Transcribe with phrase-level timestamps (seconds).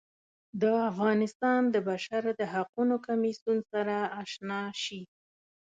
[0.61, 5.01] د افغانستان د بشر د حقونو کمیسیون سره اشنا شي.